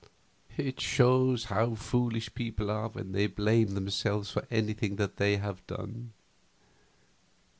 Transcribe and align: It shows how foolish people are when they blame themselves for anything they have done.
It 0.57 0.81
shows 0.81 1.43
how 1.43 1.75
foolish 1.75 2.33
people 2.33 2.71
are 2.71 2.87
when 2.89 3.11
they 3.11 3.27
blame 3.27 3.75
themselves 3.75 4.31
for 4.31 4.47
anything 4.49 4.95
they 4.95 5.37
have 5.37 5.67
done. 5.67 6.13